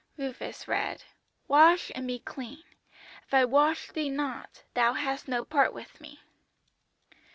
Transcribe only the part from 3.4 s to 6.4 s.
wash thee not, thou hast no part with Me."'